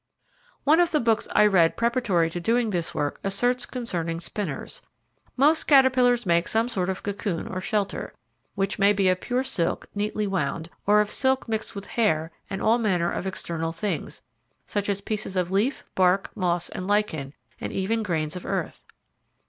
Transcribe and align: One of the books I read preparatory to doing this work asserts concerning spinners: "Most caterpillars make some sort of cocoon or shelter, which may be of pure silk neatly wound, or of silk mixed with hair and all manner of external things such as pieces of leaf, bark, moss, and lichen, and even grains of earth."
One 0.63 0.79
of 0.79 0.89
the 0.89 0.99
books 0.99 1.27
I 1.31 1.45
read 1.45 1.77
preparatory 1.77 2.31
to 2.31 2.39
doing 2.41 2.71
this 2.71 2.95
work 2.95 3.19
asserts 3.23 3.67
concerning 3.67 4.19
spinners: 4.19 4.81
"Most 5.37 5.65
caterpillars 5.67 6.25
make 6.25 6.47
some 6.47 6.67
sort 6.67 6.89
of 6.89 7.03
cocoon 7.03 7.47
or 7.47 7.61
shelter, 7.61 8.11
which 8.55 8.79
may 8.79 8.93
be 8.93 9.09
of 9.09 9.21
pure 9.21 9.43
silk 9.43 9.85
neatly 9.93 10.25
wound, 10.25 10.71
or 10.87 11.01
of 11.01 11.11
silk 11.11 11.47
mixed 11.47 11.75
with 11.75 11.85
hair 11.85 12.31
and 12.49 12.63
all 12.63 12.79
manner 12.79 13.11
of 13.11 13.27
external 13.27 13.71
things 13.71 14.23
such 14.65 14.89
as 14.89 15.01
pieces 15.01 15.37
of 15.37 15.51
leaf, 15.51 15.83
bark, 15.93 16.31
moss, 16.35 16.67
and 16.69 16.87
lichen, 16.87 17.35
and 17.59 17.71
even 17.71 18.01
grains 18.01 18.35
of 18.35 18.43
earth." 18.43 18.83